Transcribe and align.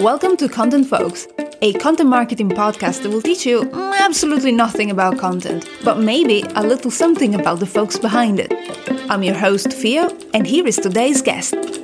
Welcome 0.00 0.38
to 0.38 0.48
Content 0.48 0.86
Folks, 0.86 1.28
a 1.60 1.74
content 1.74 2.08
marketing 2.08 2.48
podcast 2.48 3.02
that 3.02 3.10
will 3.10 3.20
teach 3.20 3.44
you 3.44 3.70
absolutely 3.74 4.50
nothing 4.50 4.90
about 4.90 5.18
content, 5.18 5.68
but 5.84 5.98
maybe 5.98 6.42
a 6.54 6.62
little 6.62 6.90
something 6.90 7.34
about 7.34 7.60
the 7.60 7.66
folks 7.66 7.98
behind 7.98 8.40
it. 8.40 8.50
I'm 9.10 9.22
your 9.22 9.34
host, 9.34 9.70
Theo, 9.70 10.08
and 10.32 10.46
here 10.46 10.66
is 10.66 10.76
today's 10.76 11.20
guest. 11.20 11.79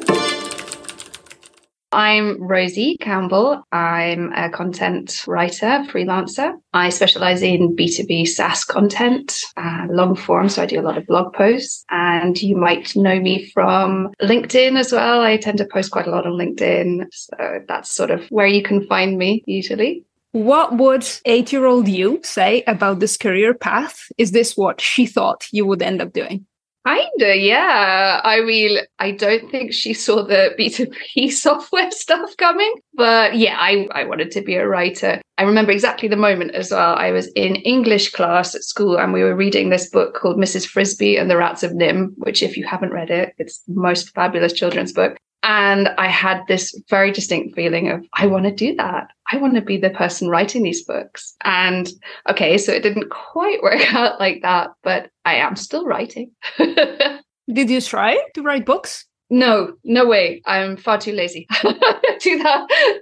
I'm 1.96 2.42
Rosie 2.42 2.98
Campbell. 2.98 3.62
I'm 3.72 4.30
a 4.34 4.50
content 4.50 5.26
writer, 5.26 5.82
freelancer. 5.88 6.52
I 6.74 6.90
specialize 6.90 7.40
in 7.40 7.74
B2B 7.74 8.28
SaaS 8.28 8.64
content, 8.64 9.40
uh, 9.56 9.86
long 9.88 10.14
form. 10.14 10.50
So 10.50 10.62
I 10.62 10.66
do 10.66 10.78
a 10.78 10.82
lot 10.82 10.98
of 10.98 11.06
blog 11.06 11.32
posts. 11.32 11.86
And 11.88 12.40
you 12.42 12.54
might 12.54 12.94
know 12.96 13.18
me 13.18 13.50
from 13.50 14.10
LinkedIn 14.20 14.78
as 14.78 14.92
well. 14.92 15.22
I 15.22 15.38
tend 15.38 15.56
to 15.56 15.64
post 15.72 15.90
quite 15.90 16.06
a 16.06 16.10
lot 16.10 16.26
on 16.26 16.32
LinkedIn. 16.32 17.06
So 17.12 17.60
that's 17.66 17.94
sort 17.94 18.10
of 18.10 18.26
where 18.26 18.46
you 18.46 18.62
can 18.62 18.86
find 18.86 19.16
me 19.16 19.42
usually. 19.46 20.04
What 20.32 20.76
would 20.76 21.08
eight 21.24 21.50
year 21.50 21.64
old 21.64 21.88
you 21.88 22.20
say 22.22 22.62
about 22.66 23.00
this 23.00 23.16
career 23.16 23.54
path? 23.54 24.00
Is 24.18 24.32
this 24.32 24.54
what 24.54 24.82
she 24.82 25.06
thought 25.06 25.46
you 25.50 25.64
would 25.64 25.80
end 25.80 26.02
up 26.02 26.12
doing? 26.12 26.44
Kinda, 26.86 27.36
yeah. 27.36 28.20
I 28.22 28.42
mean, 28.42 28.78
I 29.00 29.10
don't 29.10 29.50
think 29.50 29.72
she 29.72 29.92
saw 29.92 30.22
the 30.22 30.54
B2B 30.58 31.32
software 31.32 31.90
stuff 31.90 32.36
coming, 32.36 32.72
but 32.94 33.36
yeah, 33.36 33.56
I, 33.58 33.88
I 33.90 34.04
wanted 34.04 34.30
to 34.32 34.40
be 34.40 34.54
a 34.54 34.68
writer. 34.68 35.20
I 35.38 35.42
remember 35.42 35.72
exactly 35.72 36.08
the 36.08 36.16
moment 36.16 36.54
as 36.54 36.70
well. 36.70 36.94
I 36.94 37.10
was 37.10 37.26
in 37.28 37.56
English 37.56 38.12
class 38.12 38.54
at 38.54 38.62
school 38.62 38.98
and 38.98 39.12
we 39.12 39.24
were 39.24 39.34
reading 39.34 39.70
this 39.70 39.90
book 39.90 40.14
called 40.14 40.38
Mrs. 40.38 40.66
Frisby 40.66 41.16
and 41.16 41.28
the 41.28 41.36
Rats 41.36 41.62
of 41.62 41.72
NIMH, 41.72 42.12
which, 42.18 42.42
if 42.42 42.56
you 42.56 42.64
haven't 42.64 42.92
read 42.92 43.10
it, 43.10 43.34
it's 43.38 43.58
the 43.62 43.74
most 43.74 44.14
fabulous 44.14 44.52
children's 44.52 44.92
book. 44.92 45.18
And 45.48 45.90
I 45.96 46.08
had 46.08 46.42
this 46.48 46.76
very 46.90 47.12
distinct 47.12 47.54
feeling 47.54 47.88
of, 47.88 48.04
I 48.14 48.26
want 48.26 48.46
to 48.46 48.50
do 48.50 48.74
that. 48.74 49.10
I 49.30 49.36
want 49.36 49.54
to 49.54 49.60
be 49.60 49.76
the 49.76 49.90
person 49.90 50.28
writing 50.28 50.64
these 50.64 50.84
books. 50.84 51.36
And 51.44 51.88
okay, 52.28 52.58
so 52.58 52.72
it 52.72 52.82
didn't 52.82 53.10
quite 53.10 53.62
work 53.62 53.94
out 53.94 54.18
like 54.18 54.42
that, 54.42 54.70
but 54.82 55.08
I 55.24 55.36
am 55.36 55.54
still 55.54 55.86
writing. 55.86 56.32
Did 56.58 57.70
you 57.70 57.80
try 57.80 58.20
to 58.34 58.42
write 58.42 58.66
books? 58.66 59.06
No, 59.30 59.74
no 59.84 60.04
way. 60.04 60.42
I'm 60.46 60.76
far 60.76 60.98
too 60.98 61.12
lazy. 61.12 61.46
two, 62.20 62.42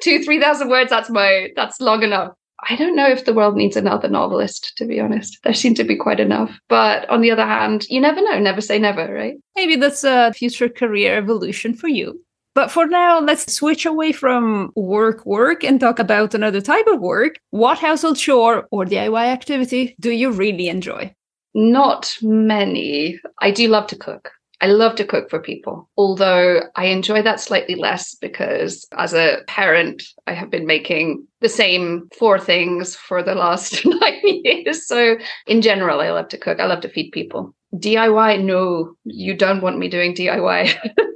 two, 0.02 0.22
three 0.22 0.40
thousand 0.40 0.68
words. 0.68 0.90
That's 0.90 1.10
my. 1.10 1.48
That's 1.56 1.80
long 1.80 2.02
enough. 2.02 2.32
I 2.68 2.76
don't 2.76 2.96
know 2.96 3.08
if 3.08 3.24
the 3.24 3.34
world 3.34 3.56
needs 3.56 3.76
another 3.76 4.08
novelist, 4.08 4.72
to 4.76 4.86
be 4.86 5.00
honest. 5.00 5.38
There 5.42 5.52
seem 5.52 5.74
to 5.74 5.84
be 5.84 5.96
quite 5.96 6.20
enough. 6.20 6.58
But 6.68 7.08
on 7.10 7.20
the 7.20 7.30
other 7.30 7.44
hand, 7.44 7.86
you 7.90 8.00
never 8.00 8.22
know. 8.22 8.38
Never 8.38 8.62
say 8.62 8.78
never, 8.78 9.12
right? 9.12 9.34
Maybe 9.54 9.76
that's 9.76 10.04
a 10.04 10.32
future 10.32 10.70
career 10.70 11.18
evolution 11.18 11.74
for 11.74 11.88
you. 11.88 12.23
But 12.54 12.70
for 12.70 12.86
now, 12.86 13.20
let's 13.20 13.52
switch 13.52 13.84
away 13.84 14.12
from 14.12 14.72
work 14.76 15.26
work 15.26 15.64
and 15.64 15.80
talk 15.80 15.98
about 15.98 16.34
another 16.34 16.60
type 16.60 16.86
of 16.86 17.00
work. 17.00 17.36
What 17.50 17.78
household 17.78 18.16
chore 18.16 18.68
or 18.70 18.84
DIY 18.84 19.26
activity 19.26 19.96
do 19.98 20.10
you 20.10 20.30
really 20.30 20.68
enjoy? 20.68 21.12
Not 21.54 22.16
many. 22.22 23.20
I 23.40 23.50
do 23.50 23.68
love 23.68 23.88
to 23.88 23.96
cook. 23.96 24.30
I 24.60 24.68
love 24.68 24.94
to 24.96 25.04
cook 25.04 25.28
for 25.28 25.40
people, 25.40 25.90
although 25.96 26.62
I 26.76 26.86
enjoy 26.86 27.22
that 27.22 27.40
slightly 27.40 27.74
less 27.74 28.14
because 28.14 28.86
as 28.96 29.12
a 29.12 29.40
parent, 29.46 30.04
I 30.26 30.32
have 30.32 30.48
been 30.48 30.66
making 30.66 31.26
the 31.40 31.48
same 31.48 32.08
four 32.16 32.38
things 32.38 32.94
for 32.96 33.22
the 33.22 33.34
last 33.34 33.82
nine 33.84 34.20
years. 34.22 34.86
So, 34.86 35.16
in 35.46 35.60
general, 35.60 36.00
I 36.00 36.12
love 36.12 36.28
to 36.28 36.38
cook. 36.38 36.60
I 36.60 36.66
love 36.66 36.80
to 36.82 36.88
feed 36.88 37.10
people. 37.10 37.54
DIY, 37.74 38.44
no, 38.44 38.94
you 39.04 39.36
don't 39.36 39.60
want 39.60 39.78
me 39.78 39.88
doing 39.88 40.14
DIY 40.14 40.74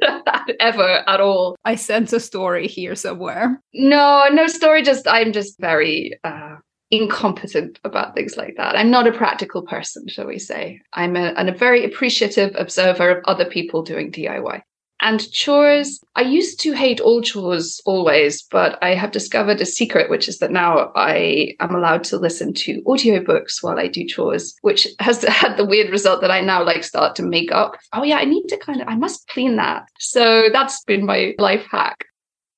ever 0.60 1.04
at 1.06 1.20
all. 1.20 1.56
I 1.64 1.74
sense 1.74 2.12
a 2.12 2.20
story 2.20 2.66
here 2.66 2.94
somewhere. 2.94 3.60
No, 3.74 4.26
no 4.30 4.46
story. 4.46 4.82
Just 4.82 5.06
I'm 5.08 5.32
just 5.32 5.58
very 5.60 6.18
uh, 6.24 6.56
incompetent 6.90 7.78
about 7.84 8.14
things 8.14 8.36
like 8.36 8.56
that. 8.56 8.76
I'm 8.76 8.90
not 8.90 9.06
a 9.06 9.12
practical 9.12 9.62
person, 9.62 10.08
shall 10.08 10.26
we 10.26 10.38
say. 10.38 10.80
I'm 10.92 11.16
a, 11.16 11.34
a 11.36 11.52
very 11.52 11.84
appreciative 11.84 12.54
observer 12.56 13.18
of 13.18 13.24
other 13.26 13.44
people 13.44 13.82
doing 13.82 14.10
DIY. 14.10 14.62
And 15.00 15.30
chores, 15.30 16.00
I 16.16 16.22
used 16.22 16.58
to 16.60 16.72
hate 16.72 17.00
all 17.00 17.22
chores 17.22 17.80
always, 17.86 18.42
but 18.42 18.78
I 18.82 18.94
have 18.94 19.12
discovered 19.12 19.60
a 19.60 19.66
secret, 19.66 20.10
which 20.10 20.28
is 20.28 20.38
that 20.38 20.50
now 20.50 20.90
I 20.96 21.54
am 21.60 21.74
allowed 21.74 22.02
to 22.04 22.18
listen 22.18 22.52
to 22.54 22.82
audiobooks 22.82 23.62
while 23.62 23.78
I 23.78 23.86
do 23.86 24.04
chores, 24.06 24.56
which 24.62 24.88
has 24.98 25.22
had 25.28 25.56
the 25.56 25.64
weird 25.64 25.90
result 25.90 26.20
that 26.22 26.32
I 26.32 26.40
now 26.40 26.64
like 26.64 26.82
start 26.82 27.14
to 27.16 27.22
make 27.22 27.52
up. 27.52 27.76
Oh, 27.92 28.02
yeah, 28.02 28.16
I 28.16 28.24
need 28.24 28.48
to 28.48 28.56
kind 28.56 28.80
of, 28.80 28.88
I 28.88 28.96
must 28.96 29.28
clean 29.28 29.56
that. 29.56 29.84
So 30.00 30.48
that's 30.52 30.82
been 30.84 31.06
my 31.06 31.34
life 31.38 31.66
hack. 31.70 32.04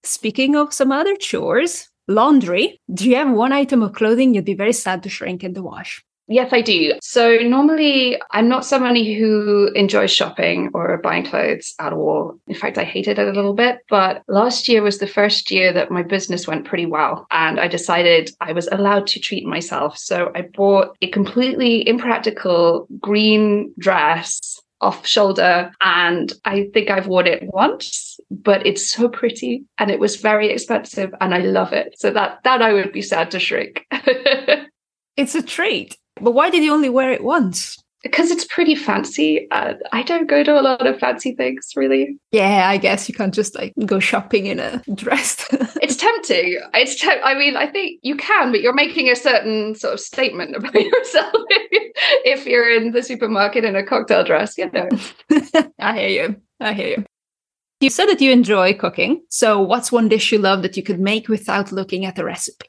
Speaking 0.03 0.57
of 0.57 0.73
some 0.73 0.93
other 0.93 1.17
chores, 1.17 1.89
laundry, 2.09 2.81
do 2.93 3.09
you 3.09 3.17
have 3.17 3.31
one 3.31 3.53
item 3.53 3.83
of 3.83 3.93
clothing 3.93 4.35
you'd 4.35 4.47
be 4.47 4.55
very 4.55 4.73
sad 4.73 5.03
to 5.03 5.11
shrink 5.11 5.45
in 5.45 5.53
the 5.53 5.63
wash? 5.63 6.03
Yes, 6.31 6.53
I 6.53 6.61
do. 6.61 6.93
So 7.03 7.39
normally 7.39 8.17
I'm 8.31 8.49
not 8.49 8.65
somebody 8.65 9.15
who 9.15 9.69
enjoys 9.75 10.13
shopping 10.13 10.71
or 10.73 10.99
buying 10.99 11.27
clothes 11.27 11.75
at 11.81 11.93
all. 11.93 12.39
In 12.47 12.55
fact, 12.55 12.79
I 12.79 12.85
hated 12.85 13.19
it 13.19 13.27
a 13.27 13.33
little 13.33 13.53
bit. 13.53 13.79
But 13.89 14.23
last 14.29 14.69
year 14.69 14.81
was 14.81 14.99
the 14.99 15.09
first 15.09 15.51
year 15.51 15.73
that 15.73 15.91
my 15.91 16.05
business 16.05 16.47
went 16.47 16.67
pretty 16.67 16.87
well. 16.87 17.27
And 17.33 17.59
I 17.59 17.67
decided 17.67 18.31
I 18.41 18.53
was 18.53 18.69
allowed 18.69 19.09
to 19.09 19.19
treat 19.19 19.45
myself. 19.45 19.99
So 19.99 20.31
I 20.37 20.43
bought 20.43 20.97
a 21.03 21.09
completely 21.09 21.87
impractical 21.89 22.87
green 23.01 23.75
dress 23.77 24.61
off 24.81 25.05
shoulder 25.05 25.73
and 25.81 26.33
I 26.45 26.69
think 26.73 26.91
I've 26.91 27.09
worn 27.09 27.27
it 27.27 27.43
once 27.43 28.19
but 28.31 28.65
it's 28.67 28.91
so 28.91 29.09
pretty 29.09 29.65
and 29.77 29.91
it 29.91 30.01
was 30.01 30.17
very 30.17 30.49
expensive 30.51 31.13
and 31.21 31.35
I 31.35 31.41
love 31.41 31.75
it 31.75 31.97
so 31.99 32.11
that 32.13 32.39
that 32.45 32.63
I 32.63 32.73
would 32.73 32.91
be 32.91 33.03
sad 33.03 33.31
to 33.33 33.39
shrink 33.39 33.85
it's 35.19 35.35
a 35.35 35.43
treat 35.43 35.99
but 36.21 36.33
why 36.33 36.51
did 36.51 36.63
you 36.63 36.73
only 36.73 36.89
wear 36.89 37.13
it 37.13 37.25
once? 37.25 37.83
Because 38.03 38.31
it's 38.31 38.47
pretty 38.47 38.75
fancy. 38.75 39.47
Uh, 39.51 39.75
I 39.93 40.03
don't 40.03 40.27
go 40.27 40.43
to 40.43 40.59
a 40.59 40.63
lot 40.63 40.87
of 40.87 40.99
fancy 40.99 41.35
things, 41.35 41.73
really. 41.77 42.17
Yeah, 42.33 42.67
I 42.69 42.79
guess 42.79 43.09
you 43.11 43.15
can't 43.15 43.35
just 43.35 43.55
like 43.55 43.75
go 43.85 44.01
shopping 44.01 44.47
in 44.47 44.59
a 44.59 44.83
dress. 44.95 45.47
it's 45.83 45.97
tempting. 45.97 46.59
It's 46.73 46.99
te- 46.99 47.21
I 47.23 47.35
mean, 47.35 47.57
I 47.57 47.67
think 47.67 48.01
you 48.03 48.17
can, 48.17 48.53
but 48.53 48.63
you're 48.63 48.73
making 48.73 49.11
a 49.11 49.17
certain 49.17 49.75
sort 49.75 49.93
of 49.93 50.01
statement 50.01 50.57
about 50.57 50.75
yourself 50.75 51.35
if 52.25 52.47
you're 52.47 52.75
in 52.75 52.93
the 52.93 53.03
supermarket 53.03 53.65
in 53.65 53.77
a 53.77 53.85
cocktail 53.85 54.25
dress. 54.25 54.57
You 54.57 54.71
know. 54.71 54.89
I 55.79 55.99
hear 55.99 56.09
you. 56.09 56.37
I 56.59 56.73
hear 56.73 56.89
you. 56.89 57.05
You 57.81 57.89
said 57.91 58.07
that 58.07 58.21
you 58.21 58.31
enjoy 58.31 58.75
cooking. 58.75 59.23
So, 59.31 59.61
what's 59.61 59.93
one 59.93 60.09
dish 60.09 60.33
you 60.33 60.39
love 60.39 60.63
that 60.63 60.77
you 60.77 60.83
could 60.83 61.01
make 61.01 61.29
without 61.29 61.73
looking 61.73 62.05
at 62.05 62.17
the 62.17 62.25
recipe? 62.25 62.69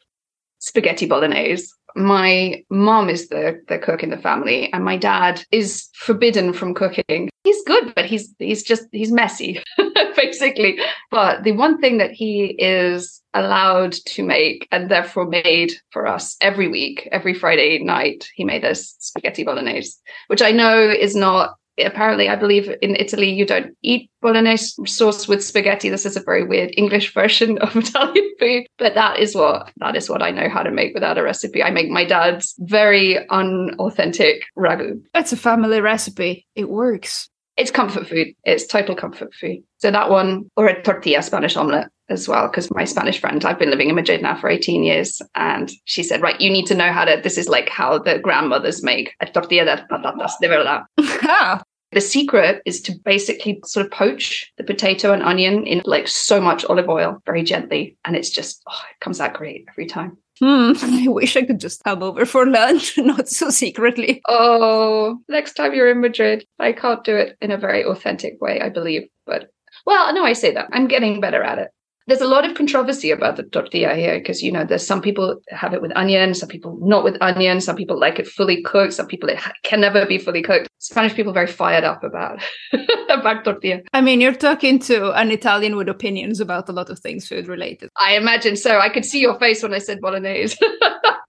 Spaghetti 0.60 1.06
bolognese 1.06 1.74
my 1.96 2.64
mom 2.70 3.10
is 3.10 3.30
the 3.30 3.62
the 3.68 3.80
cook 3.80 4.04
in 4.04 4.10
the 4.10 4.18
family 4.18 4.72
and 4.74 4.84
my 4.84 4.98
dad 4.98 5.44
is 5.52 5.90
forbidden 5.94 6.54
from 6.54 6.74
cooking. 6.74 7.30
He's 7.44 7.64
good 7.66 7.94
but 7.96 8.06
he's 8.06 8.34
he's 8.40 8.64
just 8.64 8.88
he's 8.92 9.12
messy 9.12 9.62
basically. 10.16 10.80
But 11.10 11.44
the 11.44 11.54
one 11.54 11.80
thing 11.80 11.98
that 11.98 12.12
he 12.12 12.56
is 12.60 13.22
allowed 13.34 13.94
to 13.94 14.24
make 14.24 14.68
and 14.72 14.90
therefore 14.90 15.26
made 15.26 15.74
for 15.92 16.06
us 16.06 16.36
every 16.42 16.68
week 16.68 17.08
every 17.14 17.34
friday 17.34 17.80
night 17.80 18.28
he 18.36 18.44
made 18.44 18.66
us 18.66 18.94
spaghetti 19.00 19.44
bolognese 19.44 19.94
which 20.28 20.42
i 20.42 20.52
know 20.52 20.90
is 20.90 21.16
not 21.16 21.56
apparently 21.84 22.30
i 22.30 22.36
believe 22.36 22.74
in 22.82 22.96
italy 22.96 23.30
you 23.30 23.46
don't 23.46 23.76
eat 23.82 24.10
bolognese 24.22 24.76
sauce 24.86 25.28
with 25.28 25.44
spaghetti. 25.44 25.90
This 25.90 26.06
is 26.06 26.16
a 26.16 26.22
very 26.24 26.44
weird 26.44 26.72
english 26.78 27.14
version 27.22 27.58
of 27.60 27.76
italian 27.76 28.32
food 28.40 28.64
but 28.78 28.96
that 28.96 29.20
is 29.20 29.36
what 29.36 29.72
that 29.78 29.96
is 29.96 30.10
what 30.10 30.22
i 30.22 30.32
know 30.32 30.50
how 30.50 30.64
to 30.64 30.72
make 30.72 30.94
without 30.94 31.18
a 31.18 31.24
recipe. 31.24 31.64
I 31.64 31.72
make 31.72 31.90
my 31.90 32.06
dad's 32.06 32.56
very 32.60 33.28
unauthentic 33.30 34.44
ragu. 34.58 35.02
It's 35.14 35.32
a 35.32 35.38
family 35.38 35.82
recipe. 35.82 36.48
It 36.56 36.70
works. 36.70 37.30
It's 37.58 37.72
comfort 37.72 38.08
food. 38.08 38.30
It's 38.44 38.66
total 38.66 38.96
comfort 38.96 39.34
food. 39.34 39.64
So 39.78 39.92
that 39.92 40.10
one 40.10 40.50
or 40.56 40.68
a 40.68 40.82
tortilla 40.82 41.22
spanish 41.22 41.56
omelette 41.56 41.90
as 42.10 42.28
well 42.28 42.48
because 42.48 42.70
my 42.72 42.84
spanish 42.84 43.22
friend 43.22 43.46
i've 43.46 43.58
been 43.58 43.70
living 43.70 43.88
in 43.88 43.96
madrid 43.96 44.22
now 44.22 44.36
for 44.36 44.50
18 44.50 44.84
years 44.84 45.22
and 45.34 45.72
she 45.86 46.04
said 46.04 46.22
right 46.22 46.42
you 46.42 46.50
need 46.50 46.66
to 46.66 46.76
know 46.76 46.92
how 46.92 47.06
to 47.06 47.22
this 47.24 47.38
is 47.38 47.48
like 47.48 47.70
how 47.70 47.98
the 47.98 48.20
grandmothers 48.20 48.84
make 48.84 49.14
a 49.22 49.26
tortilla 49.26 49.64
de 49.64 49.88
patatas 49.90 50.34
de 50.42 50.50
verdad 50.50 50.84
The 51.92 52.02
secret 52.02 52.62
is 52.66 52.82
to 52.84 52.94
basically 53.04 53.62
sort 53.66 53.86
of 53.86 53.92
poach 53.92 54.52
the 54.58 54.64
potato 54.64 55.12
and 55.12 55.22
onion 55.22 55.68
in 55.68 55.82
like 55.86 56.08
so 56.08 56.40
much 56.40 56.64
olive 56.66 56.88
oil 56.88 57.22
very 57.26 57.44
gently. 57.44 57.98
And 58.06 58.16
it's 58.16 58.30
just, 58.30 58.62
oh, 58.70 58.82
it 58.90 59.04
comes 59.04 59.20
out 59.20 59.34
great 59.34 59.66
every 59.70 59.88
time. 59.88 60.18
Hmm, 60.40 60.72
I 60.82 61.08
wish 61.08 61.36
I 61.36 61.44
could 61.44 61.60
just 61.60 61.84
come 61.84 62.02
over 62.02 62.26
for 62.26 62.46
lunch, 62.48 62.94
not 62.98 63.28
so 63.28 63.50
secretly. 63.50 64.22
Oh, 64.28 65.20
next 65.28 65.54
time 65.54 65.74
you're 65.74 65.92
in 65.92 66.02
Madrid, 66.02 66.46
I 66.60 66.72
can't 66.72 67.04
do 67.04 67.16
it 67.16 67.38
in 67.42 67.52
a 67.52 67.58
very 67.58 67.84
authentic 67.84 68.42
way, 68.42 68.62
I 68.62 68.70
believe. 68.70 69.04
But 69.26 69.52
well, 69.86 70.14
no, 70.14 70.24
I 70.24 70.34
say 70.34 70.54
that. 70.54 70.70
I'm 70.72 70.88
getting 70.88 71.20
better 71.20 71.44
at 71.44 71.60
it 71.60 71.72
there's 72.08 72.22
a 72.22 72.28
lot 72.28 72.46
of 72.46 72.56
controversy 72.56 73.12
about 73.12 73.36
the 73.36 73.44
tortilla 73.44 73.96
here 73.96 74.20
because 74.20 74.42
you 74.42 74.52
know 74.52 74.66
there's 74.66 74.86
some 74.86 75.02
people 75.02 75.40
have 75.50 75.74
it 75.74 75.82
with 75.82 75.92
onion 75.96 76.34
some 76.34 76.50
people 76.50 76.78
not 76.82 77.04
with 77.04 77.18
onion 77.22 77.62
some 77.62 77.76
people 77.76 78.00
like 78.00 78.20
it 78.20 78.28
fully 78.28 78.62
cooked 78.64 78.94
some 78.94 79.08
people 79.08 79.30
it 79.30 79.40
can 79.64 79.82
never 79.82 80.06
be 80.06 80.18
fully 80.18 80.42
cooked 80.42 80.68
spanish 80.80 81.14
people 81.14 81.34
very 81.34 81.48
fired 81.48 81.84
up 81.84 82.04
about 82.04 82.42
about 83.10 83.44
tortilla. 83.44 83.82
I 83.94 84.02
mean, 84.02 84.22
you're 84.22 84.34
talking 84.34 84.80
to 84.80 85.12
an 85.20 85.32
Italian 85.32 85.76
with 85.76 85.90
opinions 85.90 86.40
about 86.40 86.70
a 86.70 86.72
lot 86.72 86.90
of 86.90 87.00
things 87.00 87.28
food 87.28 87.48
related. 87.48 87.90
I 87.98 88.16
imagine 88.16 88.56
so. 88.56 88.80
I 88.80 88.90
could 88.90 89.06
see 89.06 89.20
your 89.20 89.38
face 89.40 89.64
when 89.64 89.74
I 89.74 89.80
said 89.80 90.02
bolognese. 90.02 90.58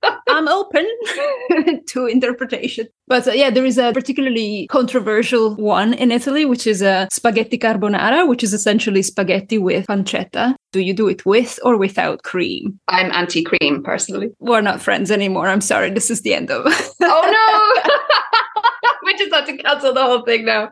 I'm 0.42 0.48
open 0.48 0.88
to 1.86 2.06
interpretation. 2.06 2.88
But 3.06 3.28
uh, 3.28 3.32
yeah, 3.32 3.50
there 3.50 3.64
is 3.64 3.78
a 3.78 3.92
particularly 3.92 4.66
controversial 4.68 5.54
one 5.54 5.94
in 5.94 6.10
Italy, 6.10 6.44
which 6.44 6.66
is 6.66 6.82
a 6.82 7.08
spaghetti 7.12 7.58
carbonara, 7.58 8.26
which 8.26 8.42
is 8.42 8.52
essentially 8.52 9.02
spaghetti 9.02 9.58
with 9.58 9.86
pancetta. 9.86 10.54
Do 10.72 10.80
you 10.80 10.94
do 10.94 11.08
it 11.08 11.24
with 11.24 11.60
or 11.62 11.76
without 11.76 12.24
cream? 12.24 12.80
I'm 12.88 13.12
anti 13.12 13.44
cream 13.44 13.84
personally. 13.84 14.30
We're 14.40 14.62
not 14.62 14.82
friends 14.82 15.12
anymore. 15.12 15.48
I'm 15.48 15.60
sorry. 15.60 15.90
This 15.90 16.10
is 16.10 16.22
the 16.22 16.34
end 16.34 16.50
of. 16.50 16.64
oh 17.02 17.82
no! 17.84 18.90
we 19.04 19.16
just 19.16 19.32
have 19.32 19.46
to 19.46 19.56
cancel 19.58 19.94
the 19.94 20.02
whole 20.02 20.22
thing 20.22 20.44
now. 20.44 20.70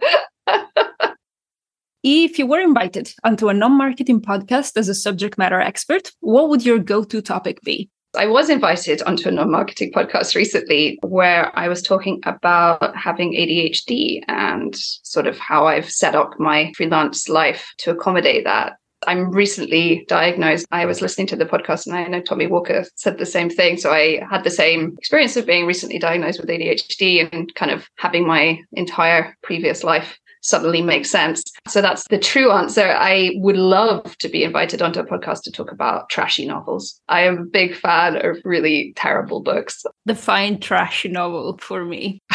If 2.03 2.39
you 2.39 2.47
were 2.47 2.61
invited 2.61 3.13
onto 3.23 3.49
a 3.49 3.55
non 3.55 3.77
marketing 3.79 4.23
podcast 4.23 4.77
as 4.77 4.89
a 4.89 4.95
subject 4.95 5.39
matter 5.39 5.61
expert, 5.61 6.11
what 6.21 6.49
would 6.49 6.65
your 6.65 6.79
go 6.79 7.05
to 7.05 7.23
topic 7.23 7.61
be? 7.63 7.91
I 8.17 8.27
was 8.27 8.51
invited 8.51 9.03
onto 9.03 9.29
a 9.29 9.33
non 9.33 9.51
marketing 9.51 9.93
podcast 9.93 10.35
recently 10.35 10.99
where 11.03 11.57
I 11.57 11.69
was 11.69 11.81
talking 11.81 12.21
about 12.25 12.97
having 12.97 13.35
ADHD 13.35 14.23
and 14.27 14.75
sort 14.75 15.27
of 15.27 15.39
how 15.39 15.67
I've 15.67 15.91
set 15.91 16.17
up 16.17 16.39
my 16.39 16.73
freelance 16.77 17.29
life 17.29 17.73
to 17.79 17.93
accommodate 17.93 18.45
that. 18.45 18.75
I'm 19.07 19.31
recently 19.31 20.05
diagnosed. 20.09 20.67
I 20.73 20.85
was 20.87 21.01
listening 21.01 21.29
to 21.29 21.37
the 21.37 21.47
podcast 21.47 21.87
and 21.87 21.95
I 21.97 22.05
know 22.07 22.21
Tommy 22.21 22.49
Walker 22.49 22.85
said 22.97 23.17
the 23.17 23.25
same 23.25 23.49
thing. 23.49 23.79
So 23.79 23.91
I 23.91 24.23
had 24.29 24.45
the 24.45 24.51
same 24.51 24.95
experience 24.99 25.37
of 25.37 25.47
being 25.47 25.65
recently 25.65 25.99
diagnosed 25.99 26.41
with 26.41 26.51
ADHD 26.51 27.33
and 27.33 27.55
kind 27.55 27.71
of 27.71 27.89
having 27.97 28.27
my 28.27 28.61
entire 28.73 29.37
previous 29.43 29.85
life 29.85 30.19
suddenly 30.41 30.83
makes 30.83 31.11
sense. 31.11 31.43
So 31.69 31.81
that's 31.81 32.07
the 32.09 32.19
true 32.19 32.51
answer. 32.51 32.87
I 32.87 33.33
would 33.37 33.57
love 33.57 34.17
to 34.19 34.29
be 34.29 34.45
invited 34.45 34.83
onto 34.83 35.01
a 35.01 35.05
podcast 35.05 35.43
to 35.43 35.53
talk 35.53 35.73
about 35.73 36.09
trashy 36.11 36.47
novels. 36.47 37.01
I 37.09 37.23
am 37.23 37.39
a 37.39 37.45
big 37.45 37.77
fan 37.77 38.17
of 38.25 38.39
really 38.45 38.93
terrible 38.97 39.41
books. 39.41 39.85
Define 40.07 40.61
trashy 40.61 41.09
novel 41.09 41.59
for 41.61 41.85
me. 41.85 42.23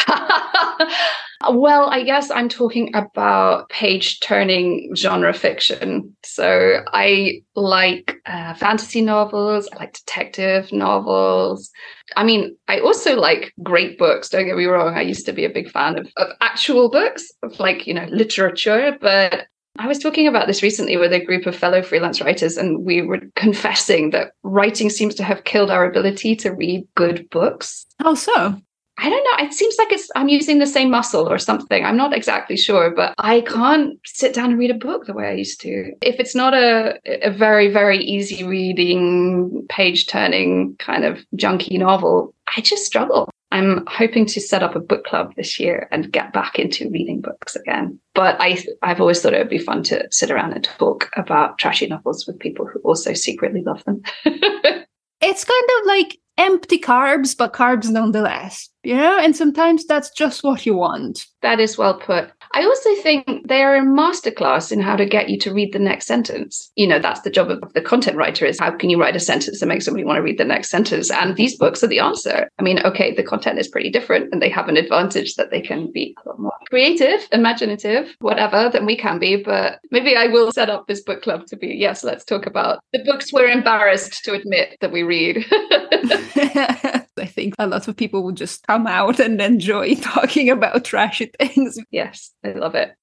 Well, 1.50 1.90
I 1.90 2.02
guess 2.02 2.30
I'm 2.30 2.48
talking 2.48 2.94
about 2.94 3.68
page 3.68 4.20
turning 4.20 4.92
genre 4.96 5.32
fiction. 5.32 6.16
So 6.24 6.80
I 6.92 7.42
like 7.56 8.16
uh, 8.26 8.54
fantasy 8.54 9.00
novels, 9.00 9.68
I 9.72 9.76
like 9.76 9.94
detective 9.94 10.72
novels. 10.72 11.70
I 12.16 12.24
mean, 12.24 12.56
I 12.68 12.80
also 12.80 13.16
like 13.16 13.52
great 13.62 13.98
books. 13.98 14.28
Don't 14.28 14.46
get 14.46 14.56
me 14.56 14.66
wrong. 14.66 14.94
I 14.94 15.00
used 15.00 15.26
to 15.26 15.32
be 15.32 15.44
a 15.44 15.50
big 15.50 15.70
fan 15.70 15.98
of, 15.98 16.08
of 16.16 16.28
actual 16.40 16.90
books, 16.90 17.32
of 17.42 17.58
like, 17.58 17.86
you 17.86 17.94
know, 17.94 18.06
literature, 18.10 18.96
but 19.00 19.46
I 19.78 19.86
was 19.88 19.98
talking 19.98 20.26
about 20.26 20.46
this 20.46 20.62
recently 20.62 20.96
with 20.96 21.12
a 21.12 21.24
group 21.24 21.46
of 21.46 21.54
fellow 21.54 21.82
freelance 21.82 22.20
writers, 22.20 22.56
and 22.56 22.84
we 22.84 23.02
were 23.02 23.20
confessing 23.34 24.10
that 24.10 24.32
writing 24.42 24.88
seems 24.88 25.14
to 25.16 25.24
have 25.24 25.44
killed 25.44 25.70
our 25.70 25.84
ability 25.84 26.36
to 26.36 26.50
read 26.50 26.86
good 26.94 27.28
books. 27.30 27.84
How 27.98 28.14
so? 28.14 28.60
I 28.98 29.10
don't 29.10 29.24
know. 29.24 29.46
It 29.46 29.52
seems 29.52 29.76
like 29.78 29.92
it's 29.92 30.08
I'm 30.16 30.28
using 30.28 30.58
the 30.58 30.66
same 30.66 30.90
muscle 30.90 31.28
or 31.28 31.38
something. 31.38 31.84
I'm 31.84 31.96
not 31.96 32.16
exactly 32.16 32.56
sure, 32.56 32.90
but 32.90 33.14
I 33.18 33.42
can't 33.42 33.98
sit 34.06 34.34
down 34.34 34.50
and 34.50 34.58
read 34.58 34.70
a 34.70 34.74
book 34.74 35.04
the 35.04 35.12
way 35.12 35.28
I 35.28 35.32
used 35.32 35.60
to. 35.62 35.92
If 36.00 36.18
it's 36.18 36.34
not 36.34 36.54
a 36.54 36.98
a 37.22 37.30
very 37.30 37.68
very 37.68 38.02
easy 38.02 38.44
reading, 38.44 39.66
page 39.68 40.06
turning 40.06 40.76
kind 40.78 41.04
of 41.04 41.24
junky 41.36 41.78
novel, 41.78 42.34
I 42.56 42.62
just 42.62 42.86
struggle. 42.86 43.30
I'm 43.52 43.86
hoping 43.86 44.26
to 44.26 44.40
set 44.40 44.62
up 44.62 44.74
a 44.74 44.80
book 44.80 45.04
club 45.04 45.34
this 45.36 45.60
year 45.60 45.88
and 45.92 46.10
get 46.10 46.32
back 46.32 46.58
into 46.58 46.90
reading 46.90 47.20
books 47.20 47.54
again. 47.54 47.98
But 48.14 48.36
I 48.40 48.64
I've 48.82 49.00
always 49.00 49.20
thought 49.20 49.34
it 49.34 49.38
would 49.38 49.50
be 49.50 49.58
fun 49.58 49.82
to 49.84 50.06
sit 50.10 50.30
around 50.30 50.54
and 50.54 50.64
talk 50.64 51.10
about 51.16 51.58
trashy 51.58 51.86
novels 51.86 52.26
with 52.26 52.38
people 52.38 52.66
who 52.66 52.80
also 52.80 53.12
secretly 53.12 53.62
love 53.62 53.84
them. 53.84 54.02
it's 54.24 55.44
kind 55.44 55.68
of 55.80 55.86
like 55.86 56.18
empty 56.38 56.78
carbs, 56.78 57.36
but 57.36 57.52
carbs 57.52 57.90
nonetheless, 57.90 58.68
you 58.82 58.94
know? 58.96 59.18
And 59.18 59.34
sometimes 59.34 59.86
that's 59.86 60.10
just 60.10 60.42
what 60.42 60.66
you 60.66 60.74
want. 60.74 61.26
That 61.42 61.60
is 61.60 61.78
well 61.78 61.94
put. 61.94 62.30
I 62.52 62.64
also 62.64 62.94
think 62.96 63.46
they 63.46 63.62
are 63.62 63.76
a 63.76 63.82
masterclass 63.82 64.72
in 64.72 64.80
how 64.80 64.96
to 64.96 65.06
get 65.06 65.28
you 65.28 65.38
to 65.40 65.52
read 65.52 65.72
the 65.72 65.78
next 65.78 66.06
sentence. 66.06 66.70
You 66.76 66.86
know, 66.86 66.98
that's 66.98 67.20
the 67.20 67.30
job 67.30 67.50
of 67.50 67.72
the 67.72 67.80
content 67.80 68.16
writer 68.16 68.44
is 68.44 68.58
how 68.58 68.70
can 68.70 68.90
you 68.90 69.00
write 69.00 69.16
a 69.16 69.20
sentence 69.20 69.60
that 69.60 69.66
makes 69.66 69.84
somebody 69.84 70.04
want 70.04 70.16
to 70.16 70.22
read 70.22 70.38
the 70.38 70.44
next 70.44 70.70
sentence? 70.70 71.10
And 71.10 71.36
these 71.36 71.56
books 71.56 71.82
are 71.82 71.88
the 71.88 71.98
answer. 71.98 72.48
I 72.58 72.62
mean, 72.62 72.80
okay, 72.80 73.14
the 73.14 73.22
content 73.22 73.58
is 73.58 73.68
pretty 73.68 73.90
different 73.90 74.32
and 74.32 74.40
they 74.40 74.48
have 74.50 74.68
an 74.68 74.76
advantage 74.76 75.34
that 75.34 75.50
they 75.50 75.60
can 75.60 75.90
be 75.92 76.16
a 76.24 76.28
lot 76.28 76.38
more 76.38 76.52
creative, 76.68 77.26
imaginative, 77.32 78.14
whatever 78.20 78.68
than 78.68 78.86
we 78.86 78.96
can 78.96 79.18
be. 79.18 79.36
But 79.36 79.80
maybe 79.90 80.16
I 80.16 80.26
will 80.26 80.52
set 80.52 80.70
up 80.70 80.86
this 80.86 81.02
book 81.02 81.22
club 81.22 81.46
to 81.46 81.56
be, 81.56 81.68
yes, 81.68 82.04
let's 82.04 82.24
talk 82.24 82.46
about 82.46 82.80
the 82.92 83.04
books 83.04 83.32
we're 83.32 83.48
embarrassed 83.48 84.24
to 84.24 84.32
admit 84.32 84.76
that 84.80 84.92
we 84.92 85.02
read. 85.02 85.44
I 87.18 87.26
think 87.26 87.54
a 87.58 87.66
lot 87.66 87.88
of 87.88 87.96
people 87.96 88.22
would 88.24 88.36
just 88.36 88.66
come 88.66 88.86
out 88.86 89.20
and 89.20 89.40
enjoy 89.40 89.94
talking 90.00 90.50
about 90.50 90.84
trashy 90.84 91.30
things. 91.38 91.78
Yes, 91.90 92.32
I 92.44 92.52
love 92.52 92.74
it. 92.74 92.94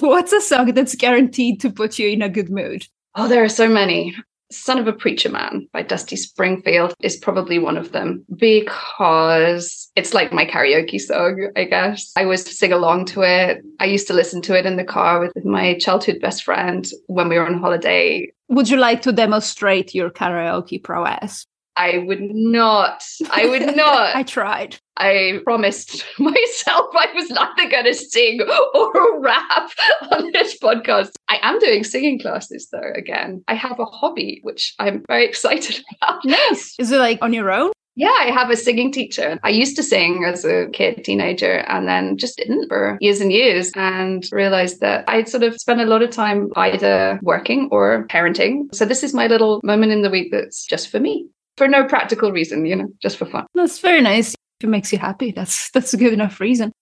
What's 0.00 0.32
a 0.32 0.40
song 0.40 0.74
that's 0.74 0.94
guaranteed 0.94 1.60
to 1.60 1.70
put 1.70 1.98
you 1.98 2.08
in 2.08 2.22
a 2.22 2.28
good 2.28 2.50
mood? 2.50 2.86
Oh, 3.14 3.28
there 3.28 3.44
are 3.44 3.48
so 3.48 3.68
many. 3.68 4.14
Son 4.50 4.78
of 4.78 4.86
a 4.86 4.92
Preacher 4.92 5.30
Man 5.30 5.68
by 5.72 5.82
Dusty 5.82 6.16
Springfield 6.16 6.94
is 7.00 7.16
probably 7.16 7.58
one 7.58 7.76
of 7.76 7.92
them 7.92 8.24
because 8.36 9.90
it's 9.96 10.14
like 10.14 10.32
my 10.32 10.44
karaoke 10.44 11.00
song, 11.00 11.50
I 11.56 11.64
guess. 11.64 12.12
I 12.16 12.24
always 12.24 12.56
sing 12.56 12.72
along 12.72 13.06
to 13.06 13.22
it. 13.22 13.62
I 13.80 13.86
used 13.86 14.06
to 14.08 14.14
listen 14.14 14.42
to 14.42 14.56
it 14.56 14.66
in 14.66 14.76
the 14.76 14.84
car 14.84 15.20
with 15.20 15.44
my 15.44 15.78
childhood 15.78 16.20
best 16.20 16.44
friend 16.44 16.86
when 17.06 17.28
we 17.28 17.38
were 17.38 17.46
on 17.46 17.58
holiday. 17.58 18.30
Would 18.48 18.68
you 18.68 18.76
like 18.76 19.02
to 19.02 19.12
demonstrate 19.12 19.94
your 19.94 20.10
karaoke 20.10 20.82
prowess? 20.82 21.46
I 21.76 21.98
would 21.98 22.20
not. 22.20 23.04
I 23.30 23.46
would 23.46 23.76
not. 23.76 24.14
I 24.14 24.22
tried. 24.22 24.76
I 24.96 25.40
promised 25.44 26.04
myself 26.18 26.94
I 26.94 27.08
was 27.14 27.30
not 27.30 27.56
going 27.56 27.84
to 27.84 27.94
sing 27.94 28.40
or 28.42 29.20
rap 29.20 29.70
on 30.12 30.30
this 30.32 30.58
podcast. 30.58 31.10
I 31.28 31.38
am 31.42 31.58
doing 31.58 31.84
singing 31.84 32.20
classes 32.20 32.68
though, 32.70 32.92
again. 32.94 33.42
I 33.48 33.54
have 33.54 33.80
a 33.80 33.84
hobby, 33.84 34.40
which 34.42 34.74
I'm 34.78 35.04
very 35.08 35.24
excited 35.24 35.82
about. 36.00 36.24
Nice. 36.24 36.74
Is 36.78 36.92
it 36.92 36.98
like 36.98 37.18
on 37.22 37.32
your 37.32 37.50
own? 37.50 37.72
Yeah, 37.96 38.14
I 38.22 38.32
have 38.32 38.50
a 38.50 38.56
singing 38.56 38.90
teacher. 38.90 39.38
I 39.44 39.50
used 39.50 39.76
to 39.76 39.82
sing 39.84 40.24
as 40.24 40.44
a 40.44 40.66
kid, 40.72 41.04
teenager, 41.04 41.58
and 41.68 41.86
then 41.86 42.16
just 42.16 42.36
didn't 42.36 42.68
for 42.68 42.98
years 43.00 43.20
and 43.20 43.30
years 43.30 43.70
and 43.76 44.24
realized 44.32 44.80
that 44.80 45.04
I'd 45.06 45.28
sort 45.28 45.44
of 45.44 45.54
spent 45.60 45.80
a 45.80 45.84
lot 45.84 46.02
of 46.02 46.10
time 46.10 46.50
either 46.56 47.20
working 47.22 47.68
or 47.70 48.04
parenting. 48.08 48.74
So 48.74 48.84
this 48.84 49.04
is 49.04 49.14
my 49.14 49.28
little 49.28 49.60
moment 49.62 49.92
in 49.92 50.02
the 50.02 50.10
week 50.10 50.32
that's 50.32 50.66
just 50.66 50.88
for 50.88 50.98
me 50.98 51.28
for 51.56 51.68
no 51.68 51.84
practical 51.84 52.32
reason, 52.32 52.66
you 52.66 52.76
know, 52.76 52.88
just 53.00 53.16
for 53.16 53.26
fun. 53.26 53.46
That's 53.54 53.78
very 53.78 54.00
nice. 54.00 54.34
If 54.60 54.64
it 54.64 54.68
makes 54.68 54.92
you 54.92 54.98
happy, 54.98 55.32
that's 55.32 55.70
that's 55.74 55.94
a 55.94 55.96
good 55.96 56.12
enough 56.12 56.40
reason. 56.40 56.72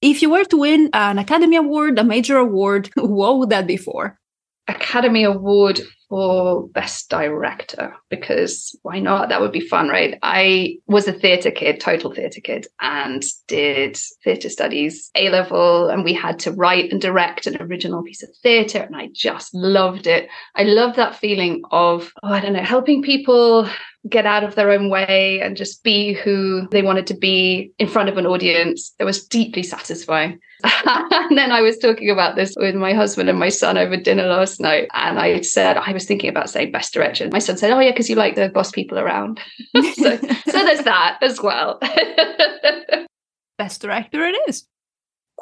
If 0.00 0.20
you 0.20 0.30
were 0.30 0.44
to 0.44 0.56
win 0.56 0.90
an 0.92 1.18
Academy 1.18 1.56
Award, 1.56 1.98
a 1.98 2.04
major 2.04 2.36
award, 2.36 2.90
what 2.96 3.38
would 3.38 3.50
that 3.50 3.66
be 3.66 3.76
for? 3.76 4.18
Academy 4.68 5.24
Award 5.24 5.80
for 6.08 6.68
Best 6.68 7.08
Director 7.08 7.94
because 8.10 8.78
why 8.82 9.00
not? 9.00 9.28
That 9.28 9.40
would 9.40 9.50
be 9.50 9.66
fun, 9.66 9.88
right? 9.88 10.18
I 10.22 10.76
was 10.86 11.08
a 11.08 11.12
theatre 11.12 11.50
kid, 11.50 11.80
total 11.80 12.12
theatre 12.12 12.40
kid, 12.40 12.66
and 12.80 13.24
did 13.48 13.98
theatre 14.22 14.50
studies 14.50 15.10
A 15.16 15.30
level, 15.30 15.88
and 15.88 16.04
we 16.04 16.12
had 16.12 16.38
to 16.40 16.52
write 16.52 16.92
and 16.92 17.00
direct 17.00 17.46
an 17.46 17.60
original 17.60 18.02
piece 18.02 18.22
of 18.22 18.28
theatre, 18.42 18.80
and 18.80 18.94
I 18.94 19.08
just 19.12 19.54
loved 19.54 20.06
it. 20.06 20.28
I 20.54 20.62
love 20.64 20.96
that 20.96 21.16
feeling 21.16 21.62
of, 21.70 22.12
oh, 22.22 22.28
I 22.28 22.40
don't 22.40 22.52
know, 22.52 22.62
helping 22.62 23.02
people 23.02 23.68
get 24.08 24.26
out 24.26 24.42
of 24.42 24.54
their 24.56 24.70
own 24.70 24.88
way 24.88 25.40
and 25.40 25.56
just 25.56 25.84
be 25.84 26.12
who 26.12 26.66
they 26.70 26.82
wanted 26.82 27.06
to 27.06 27.14
be 27.14 27.72
in 27.78 27.86
front 27.86 28.08
of 28.08 28.18
an 28.18 28.26
audience. 28.26 28.92
It 28.98 29.04
was 29.04 29.24
deeply 29.24 29.62
satisfying. 29.62 30.40
and 30.64 31.38
then 31.38 31.52
I 31.52 31.60
was 31.60 31.78
talking 31.78 32.10
about 32.10 32.36
this 32.36 32.54
with 32.56 32.74
my 32.74 32.92
husband 32.92 33.28
and 33.28 33.38
my 33.38 33.48
son 33.48 33.78
over 33.78 33.96
dinner 33.96 34.26
last 34.26 34.60
night. 34.60 34.88
And 34.92 35.18
I 35.18 35.40
said, 35.42 35.76
I 35.76 35.92
was 35.92 36.04
thinking 36.04 36.30
about 36.30 36.50
saying 36.50 36.72
best 36.72 36.92
direction. 36.92 37.30
My 37.32 37.38
son 37.38 37.56
said, 37.56 37.70
Oh, 37.70 37.78
yeah, 37.78 37.90
because 37.90 38.10
you 38.10 38.16
like 38.16 38.34
to 38.34 38.48
boss 38.48 38.70
people 38.70 38.98
around. 38.98 39.40
so, 39.74 40.16
so 40.16 40.64
there's 40.64 40.84
that 40.84 41.18
as 41.22 41.40
well. 41.40 41.78
best 43.58 43.82
director 43.82 44.24
it 44.24 44.36
is. 44.48 44.66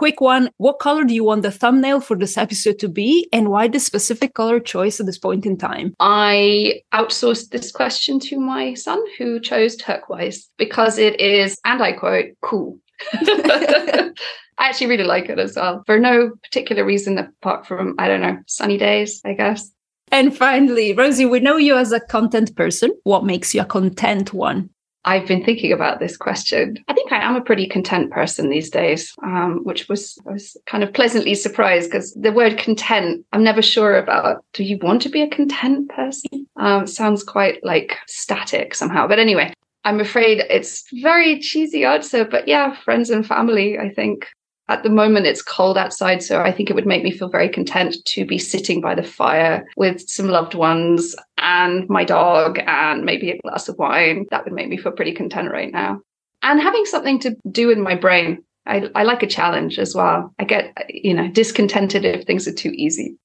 Quick 0.01 0.23
one 0.23 0.49
What 0.57 0.79
color 0.79 1.05
do 1.05 1.13
you 1.13 1.25
want 1.25 1.43
the 1.43 1.51
thumbnail 1.51 2.01
for 2.01 2.17
this 2.17 2.39
episode 2.39 2.79
to 2.79 2.89
be, 2.89 3.29
and 3.35 3.51
why 3.51 3.69
the 3.69 3.79
specific 3.79 4.33
color 4.33 4.59
choice 4.59 4.99
at 4.99 5.05
this 5.05 5.19
point 5.19 5.45
in 5.45 5.59
time? 5.59 5.95
I 6.01 6.81
outsourced 6.95 7.51
this 7.51 7.71
question 7.71 8.19
to 8.21 8.41
my 8.41 8.73
son, 8.73 8.99
who 9.19 9.39
chose 9.41 9.77
turquoise 9.77 10.49
because 10.57 10.97
it 10.97 11.21
is, 11.21 11.59
and 11.67 11.83
I 11.83 11.93
quote, 11.93 12.29
cool. 12.41 12.79
I 13.13 14.15
actually 14.59 14.87
really 14.87 15.05
like 15.05 15.29
it 15.29 15.39
as 15.39 15.57
well 15.57 15.83
for 15.85 15.99
no 15.99 16.31
particular 16.45 16.83
reason 16.83 17.19
apart 17.19 17.67
from, 17.67 17.95
I 17.99 18.09
don't 18.09 18.23
know, 18.23 18.39
sunny 18.47 18.79
days, 18.79 19.21
I 19.27 19.35
guess. 19.35 19.71
And 20.11 20.35
finally, 20.35 20.95
Rosie, 20.95 21.27
we 21.27 21.41
know 21.41 21.59
you 21.59 21.77
as 21.77 21.93
a 21.93 22.01
content 22.01 22.57
person. 22.57 22.91
What 23.03 23.27
makes 23.27 23.55
you 23.55 23.61
a 23.61 23.67
content 23.67 24.33
one? 24.33 24.71
I've 25.05 25.27
been 25.27 25.45
thinking 25.45 25.73
about 25.73 25.99
this 25.99 26.17
question. 26.17 26.77
I 26.89 26.93
think 26.93 27.11
I 27.11 27.23
am 27.23 27.35
a 27.35 27.41
pretty 27.41 27.67
content 27.67 28.11
person 28.11 28.51
these 28.51 28.69
days, 28.69 29.15
um, 29.23 29.61
which 29.65 29.89
was 29.89 30.19
I 30.29 30.33
was 30.33 30.57
kind 30.67 30.85
of 30.85 30.93
pleasantly 30.93 31.35
surprised 31.35 31.91
because 31.91 32.13
the 32.15 32.33
word 32.33 32.59
content, 32.59 33.25
I'm 33.33 33.43
never 33.43 33.63
sure 33.63 33.97
about. 33.97 34.45
Do 34.53 34.63
you 34.63 34.79
want 34.83 35.01
to 35.03 35.09
be 35.09 35.23
a 35.23 35.31
content 35.31 35.89
person? 35.91 36.47
Um, 36.57 36.87
sounds 36.87 37.23
quite 37.23 37.65
like 37.65 37.97
static 38.07 38.75
somehow. 38.75 39.07
But 39.07 39.19
anyway, 39.19 39.55
I'm 39.85 40.01
afraid 40.01 40.41
it's 40.51 40.85
very 41.01 41.41
cheesy 41.41 41.85
answer, 41.85 42.25
but 42.25 42.47
yeah, 42.47 42.77
friends 42.83 43.09
and 43.09 43.27
family, 43.27 43.79
I 43.79 43.89
think 43.89 44.27
at 44.71 44.85
the 44.85 44.89
moment, 44.89 45.27
it's 45.27 45.43
cold 45.43 45.77
outside, 45.77 46.23
so 46.23 46.41
I 46.41 46.53
think 46.53 46.71
it 46.71 46.75
would 46.75 46.87
make 46.87 47.03
me 47.03 47.11
feel 47.11 47.29
very 47.29 47.49
content 47.49 47.97
to 48.05 48.25
be 48.25 48.39
sitting 48.39 48.81
by 48.81 48.95
the 48.95 49.03
fire 49.03 49.67
with 49.77 50.09
some 50.09 50.29
loved 50.29 50.55
ones 50.55 51.17
and 51.39 51.89
my 51.89 52.05
dog 52.05 52.61
and 52.67 53.05
maybe 53.05 53.33
a 53.33 53.39
glass 53.39 53.69
of 53.69 53.77
wine. 53.79 54.27
That 54.31 54.45
would 54.45 54.53
make 54.53 54.69
me 54.69 54.77
feel 54.77 54.93
pretty 54.93 55.13
content 55.13 55.51
right 55.51 55.73
now. 55.73 56.01
And 56.43 56.61
having 56.61 56.85
something 56.85 57.19
to 57.19 57.37
do 57.51 57.67
with 57.67 57.79
my 57.79 57.97
brain. 57.97 58.45
I, 58.67 58.89
I 58.95 59.03
like 59.03 59.25
a 59.25 59.27
challenge 59.27 59.79
as 59.79 59.95
well. 59.95 60.33
I 60.39 60.45
get, 60.45 60.73
you 60.89 61.15
know, 61.15 61.29
discontented 61.29 62.05
if 62.05 62.25
things 62.25 62.47
are 62.47 62.55
too 62.55 62.71
easy. 62.75 63.17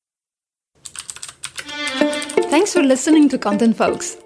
Thanks 2.50 2.74
for 2.74 2.82
listening 2.82 3.30
to 3.30 3.38
Content 3.38 3.78
Folks. 3.78 4.18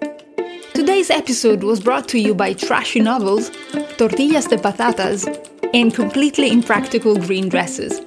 Today's 0.72 1.10
episode 1.10 1.64
was 1.64 1.80
brought 1.80 2.08
to 2.08 2.18
you 2.18 2.34
by 2.34 2.54
Trashy 2.54 3.00
Novels, 3.00 3.50
Tortillas 3.98 4.46
de 4.46 4.56
Patatas, 4.56 5.49
and 5.74 5.94
completely 5.94 6.50
impractical 6.50 7.16
green 7.16 7.48
dresses. 7.48 8.00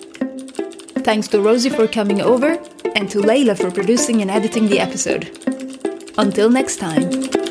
Thanks 1.03 1.27
to 1.29 1.41
Rosie 1.41 1.69
for 1.69 1.87
coming 1.87 2.21
over 2.21 2.51
and 2.95 3.09
to 3.09 3.19
Layla 3.19 3.57
for 3.57 3.71
producing 3.71 4.21
and 4.21 4.31
editing 4.31 4.67
the 4.67 4.79
episode. 4.79 5.29
Until 6.17 6.49
next 6.49 6.77
time. 6.77 7.42